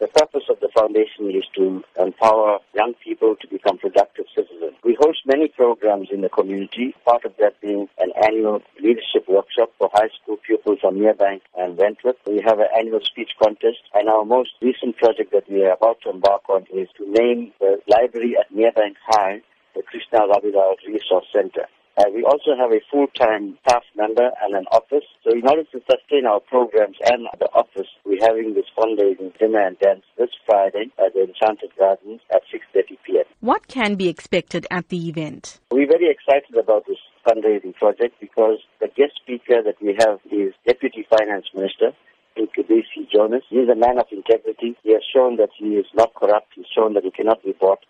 [0.00, 4.74] The purpose of the foundation is to empower young people to become productive citizens.
[4.84, 9.72] We host many programs in the community, part of that being an annual leadership workshop
[9.76, 12.16] for high school pupils from Merebank and Wentworth.
[12.26, 16.00] We have an annual speech contest, and our most recent project that we are about
[16.02, 19.42] to embark on is to name the library at Merebank High
[19.74, 21.66] the Krishna Rabilal Resource Center.
[21.96, 25.07] Uh, we also have a full-time staff member and an office.
[25.28, 29.60] So in order to sustain our programs and the office, we're having this fundraising dinner
[29.60, 33.24] and dance this Friday at the Enchanted Gardens at 6.30 p.m.
[33.40, 35.60] What can be expected at the event?
[35.70, 36.96] We're very excited about this
[37.26, 41.92] fundraising project because the guest speaker that we have is Deputy Finance Minister,
[42.38, 43.42] Mcebisi Jonas.
[43.50, 44.78] He's a man of integrity.
[44.82, 46.52] He has shown that he is not corrupt.
[46.54, 47.80] He's shown that he cannot be bought.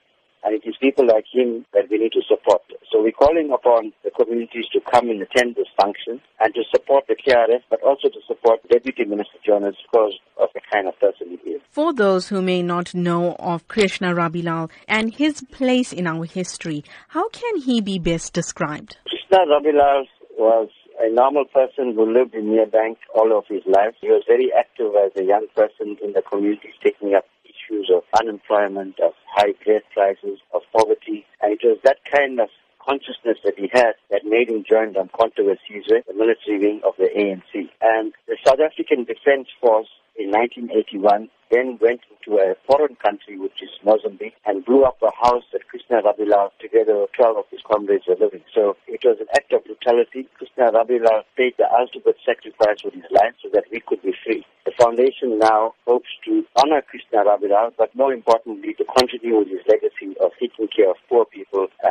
[0.42, 2.62] And it is people like him that we need to support.
[2.90, 7.04] So we're calling upon the communities to come and attend this function and to support
[7.06, 11.38] the KRF, but also to support Deputy Minister Jonas because of the kind of person
[11.42, 11.62] he is.
[11.70, 16.82] For those who may not know of Krishna Rabilal and his place in our history,
[17.08, 18.96] how can he be best described?
[19.06, 20.04] Krishna Rabilal
[20.38, 23.94] was a normal person who lived in Merebank all of his life.
[24.00, 28.02] He was very active as a young person in the community, taking up issues of
[28.18, 31.26] unemployment, of high gas prices, of poverty.
[31.40, 32.48] And it was that kind of
[32.88, 36.94] consciousness that he had that made him join the Umkhonto Wesizwe, the military wing of
[36.96, 37.68] the ANC.
[37.82, 43.62] And the South African Defense Force in 1981 then went into a foreign country, which
[43.62, 47.60] is Mozambique, and blew up a house that Krishna Rabilal, together with 12 of his
[47.64, 48.44] comrades, were living.
[48.54, 50.28] So it was an act of brutality.
[50.36, 54.44] Krishna Rabilal paid the ultimate sacrifice with his life so that we could be free.
[54.66, 59.64] The foundation now hopes to honor Krishna Rabilal, but more importantly, to continue with his
[59.66, 61.24] legacy of taking care of poor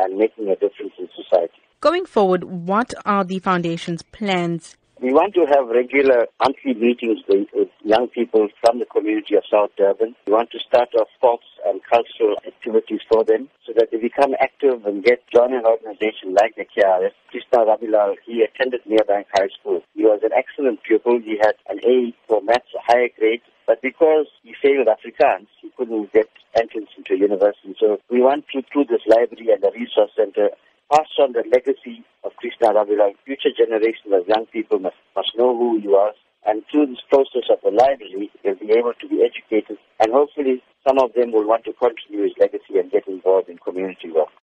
[0.08, 1.54] and making a difference in society.
[1.80, 7.46] Going forward, what are the foundation's plans we want to have regular monthly meetings with,
[7.84, 10.14] young people from the community of South Durban.
[10.26, 14.34] We want to start off sports and cultural activities for them so that they become
[14.40, 17.12] active and get join an organization like the KRF.
[17.30, 19.82] Krishna Rabilal, he attended Merebank High School.
[19.94, 21.20] He was an excellent pupil.
[21.24, 23.42] He had an A for maths, a higher grade.
[23.68, 27.76] But because he failed Afrikaans, he couldn't get entrance into a university.
[27.78, 30.48] So we want to, through this library and the resource center,
[30.90, 33.12] pass on the legacy of Krishna Rabilal.
[33.26, 36.12] Future generations of young people must, must know who you are.
[36.46, 39.76] And through this process of the library, they'll be able to be educated.
[40.00, 43.58] And hopefully some of them will want to continue his legacy and get involved in
[43.58, 44.32] community work.